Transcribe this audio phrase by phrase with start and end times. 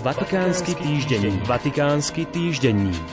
[0.00, 1.44] Vatikánsky týždenník.
[1.44, 3.08] Vatikánsky týždenník.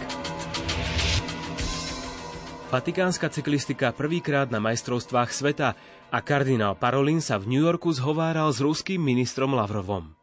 [2.72, 5.76] Vatikánska cyklistika prvýkrát na majstrovstvách sveta
[6.08, 10.16] a kardinál Parolin sa v New Yorku zhováral s ruským ministrom Lavrovom.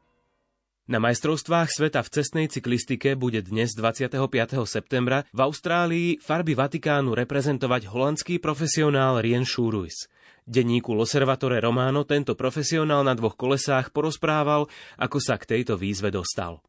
[0.89, 4.25] Na majstrovstvách sveta v cestnej cyklistike bude dnes 25.
[4.65, 10.09] septembra v Austrálii farby Vatikánu reprezentovať holandský profesionál Rien Schuruis.
[10.45, 14.69] Denníku Loservatore Romano tento profesionál na dvoch kolesách porozprával,
[15.01, 16.61] ako sa k tejto výzve dostal.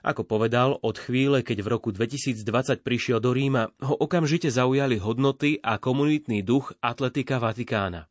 [0.00, 2.40] Ako povedal, od chvíle, keď v roku 2020
[2.80, 8.08] prišiel do Ríma, ho okamžite zaujali hodnoty a komunitný duch atletika Vatikána.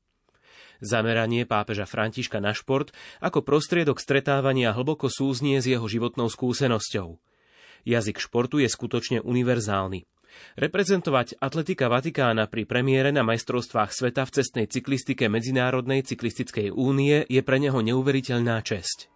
[0.86, 7.18] Zameranie pápeža Františka na šport ako prostriedok stretávania hlboko súznie s jeho životnou skúsenosťou.
[7.90, 10.06] Jazyk športu je skutočne univerzálny.
[10.58, 17.42] Reprezentovať atletika Vatikána pri premiére na majstrovstvách sveta v cestnej cyklistike Medzinárodnej cyklistickej únie je
[17.46, 19.14] pre neho neuveriteľná česť.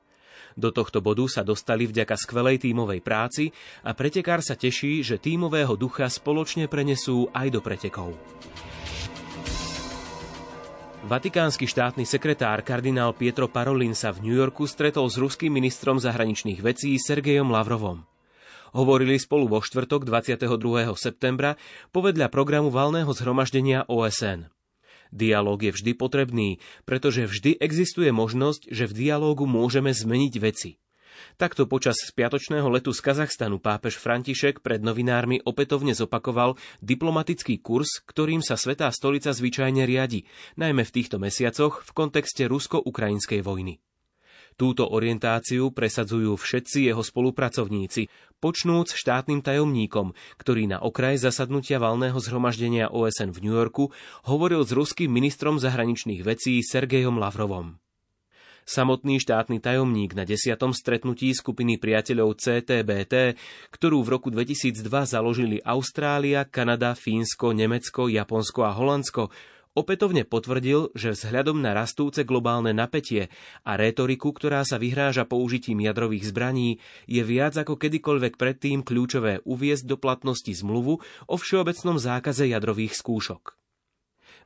[0.60, 3.56] Do tohto bodu sa dostali vďaka skvelej tímovej práci
[3.88, 8.14] a pretekár sa teší, že tímového ducha spoločne prenesú aj do pretekov.
[11.02, 16.62] Vatikánsky štátny sekretár kardinál Pietro Parolin sa v New Yorku stretol s ruským ministrom zahraničných
[16.62, 18.11] vecí Sergejom Lavrovom.
[18.72, 20.48] Hovorili spolu vo štvrtok 22.
[20.96, 21.60] septembra
[21.92, 24.48] povedľa programu valného zhromaždenia OSN.
[25.12, 30.80] Dialóg je vždy potrebný, pretože vždy existuje možnosť, že v dialógu môžeme zmeniť veci.
[31.36, 38.40] Takto počas spiatočného letu z Kazachstanu pápež František pred novinármi opätovne zopakoval diplomatický kurz, ktorým
[38.40, 40.24] sa Svetá stolica zvyčajne riadi,
[40.56, 43.84] najmä v týchto mesiacoch v kontexte rusko-ukrajinskej vojny.
[44.62, 52.94] Túto orientáciu presadzujú všetci jeho spolupracovníci, počnúc štátnym tajomníkom, ktorý na okraj zasadnutia valného zhromaždenia
[52.94, 53.90] OSN v New Yorku
[54.30, 57.82] hovoril s ruským ministrom zahraničných vecí Sergejom Lavrovom.
[58.62, 63.34] Samotný štátny tajomník na desiatom stretnutí skupiny priateľov CTBT,
[63.74, 69.34] ktorú v roku 2002 založili Austrália, Kanada, Fínsko, Nemecko, Japonsko a Holandsko,
[69.74, 73.32] opätovne potvrdil, že vzhľadom na rastúce globálne napätie
[73.64, 79.86] a rétoriku, ktorá sa vyhráža použitím jadrových zbraní, je viac ako kedykoľvek predtým kľúčové uviezť
[79.88, 83.56] do platnosti zmluvu o všeobecnom zákaze jadrových skúšok.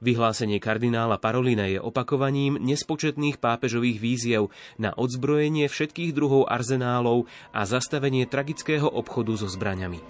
[0.04, 8.28] Vyhlásenie kardinála Parolina je opakovaním nespočetných pápežových víziev na odzbrojenie všetkých druhov arzenálov a zastavenie
[8.28, 10.04] tragického obchodu so zbraňami.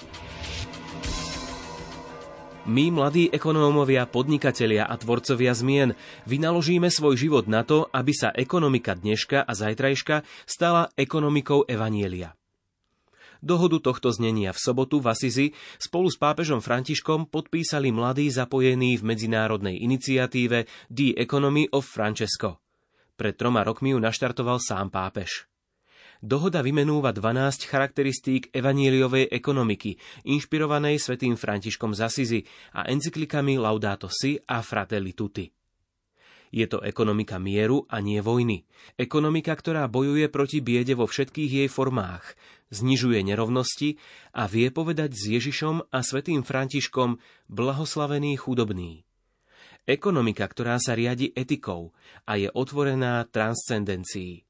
[2.66, 5.94] My, mladí ekonómovia, podnikatelia a tvorcovia zmien,
[6.26, 12.34] vynaložíme svoj život na to, aby sa ekonomika dneška a zajtrajška stala ekonomikou Evanielia.
[13.46, 19.14] Dohodu tohto znenia v sobotu v Asizi spolu s pápežom Františkom podpísali mladí zapojení v
[19.14, 22.66] medzinárodnej iniciatíve The Economy of Francesco.
[23.14, 25.46] Pred troma rokmi ju naštartoval sám pápež.
[26.26, 29.94] Dohoda vymenúva 12 charakteristík evaníliovej ekonomiky,
[30.26, 32.42] inšpirovanej svetým Františkom z Asizi
[32.74, 35.46] a encyklikami Laudato Si a Fratelli Tutti.
[36.50, 38.66] Je to ekonomika mieru a nie vojny.
[38.98, 42.34] Ekonomika, ktorá bojuje proti biede vo všetkých jej formách,
[42.74, 44.02] znižuje nerovnosti
[44.34, 47.22] a vie povedať s Ježišom a svetým Františkom
[47.54, 49.06] blahoslavený chudobný.
[49.86, 51.94] Ekonomika, ktorá sa riadi etikou
[52.26, 54.45] a je otvorená transcendencii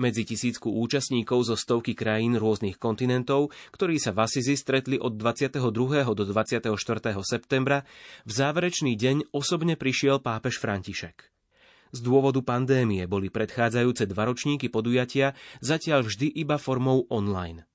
[0.00, 5.60] medzi tisícku účastníkov zo stovky krajín rôznych kontinentov, ktorí sa v Asizi stretli od 22.
[6.16, 6.72] do 24.
[7.22, 7.86] septembra,
[8.24, 11.30] v záverečný deň osobne prišiel pápež František.
[11.90, 17.69] Z dôvodu pandémie boli predchádzajúce dva ročníky podujatia zatiaľ vždy iba formou online.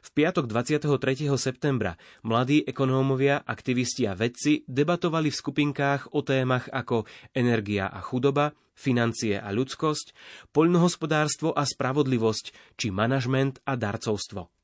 [0.00, 1.28] V piatok 23.
[1.36, 7.04] septembra mladí ekonómovia, aktivisti a vedci debatovali v skupinkách o témach ako
[7.36, 10.16] energia a chudoba, financie a ľudskosť,
[10.56, 14.59] poľnohospodárstvo a spravodlivosť, či manažment a darcovstvo.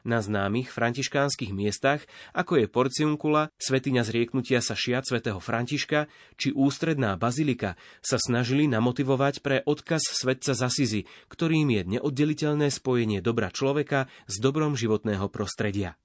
[0.00, 6.08] Na známych františkánskych miestach, ako je Porciunkula, svetiňa zrieknutia sa šiat svätého Františka
[6.40, 13.52] či ústredná bazilika, sa snažili namotivovať pre odkaz svetca Zasizy, ktorým je neoddeliteľné spojenie dobra
[13.52, 16.00] človeka s dobrom životného prostredia.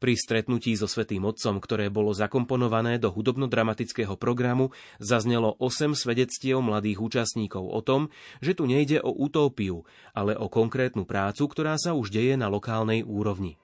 [0.00, 7.04] Pri stretnutí so Svetým Otcom, ktoré bolo zakomponované do hudobno-dramatického programu, zaznelo 8 svedectiev mladých
[7.04, 8.08] účastníkov o tom,
[8.40, 9.84] že tu nejde o utópiu,
[10.16, 13.60] ale o konkrétnu prácu, ktorá sa už deje na lokálnej úrovni.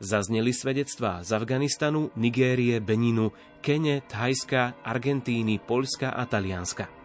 [0.00, 6.99] Zazneli svedectvá z Afganistanu, Nigérie, Beninu, Kene, Thajska, Argentíny, Poľska a Talianska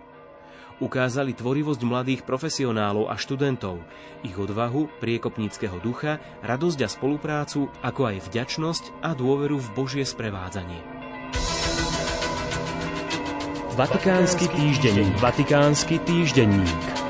[0.83, 3.79] ukázali tvorivosť mladých profesionálov a študentov,
[4.25, 10.81] ich odvahu, priekopníckého ducha, radosť a spoluprácu, ako aj vďačnosť a dôveru v Božie sprevádzanie.
[13.75, 15.19] Vatikánsky týždenník.
[15.19, 17.04] Vatikánsky týždenník.